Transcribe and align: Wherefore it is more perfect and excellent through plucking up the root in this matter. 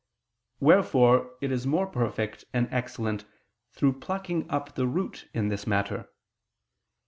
Wherefore 0.59 1.35
it 1.41 1.51
is 1.51 1.67
more 1.67 1.85
perfect 1.85 2.45
and 2.53 2.67
excellent 2.71 3.23
through 3.69 3.99
plucking 3.99 4.49
up 4.49 4.73
the 4.73 4.87
root 4.87 5.29
in 5.31 5.49
this 5.49 5.67
matter. 5.67 6.09